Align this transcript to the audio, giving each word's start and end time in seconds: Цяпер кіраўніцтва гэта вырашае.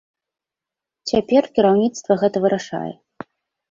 Цяпер 1.13 1.43
кіраўніцтва 1.59 2.13
гэта 2.25 2.37
вырашае. 2.51 2.87